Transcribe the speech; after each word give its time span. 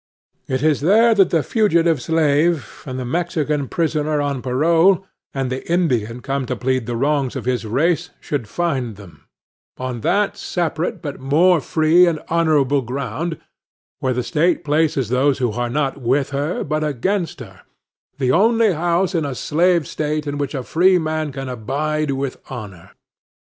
It 0.47 0.63
is 0.63 0.81
there 0.81 1.13
that 1.13 1.29
the 1.29 1.43
fugitive 1.43 2.01
slave, 2.01 2.81
and 2.87 2.97
the 2.97 3.05
Mexican 3.05 3.67
prisoner 3.67 4.19
on 4.19 4.41
parole, 4.41 5.05
and 5.31 5.51
the 5.51 5.63
Indian 5.71 6.21
come 6.21 6.47
to 6.47 6.55
plead 6.55 6.87
the 6.87 6.95
wrongs 6.95 7.35
of 7.35 7.45
his 7.45 7.65
race, 7.67 8.09
should 8.19 8.47
find 8.49 8.95
them; 8.95 9.27
on 9.77 10.01
that 10.01 10.37
separate, 10.37 11.03
but 11.03 11.19
more 11.19 11.61
free 11.61 12.07
and 12.07 12.19
honorable 12.29 12.81
ground, 12.81 13.37
where 13.99 14.11
the 14.11 14.23
State 14.23 14.63
places 14.63 15.09
those 15.09 15.37
who 15.37 15.51
are 15.51 15.69
not 15.69 16.01
with 16.01 16.31
her 16.31 16.63
but 16.63 16.83
against 16.83 17.39
her,—the 17.39 18.31
only 18.31 18.73
house 18.73 19.13
in 19.13 19.23
a 19.23 19.35
slave 19.35 19.87
state 19.87 20.25
in 20.25 20.39
which 20.39 20.55
a 20.55 20.63
free 20.63 20.97
man 20.97 21.31
can 21.31 21.47
abide 21.47 22.09
with 22.09 22.41
honor. 22.49 22.93